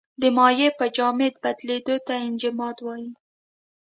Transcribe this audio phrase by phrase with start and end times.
[0.21, 3.11] د مایع په جامد بدلیدو ته انجماد وايي.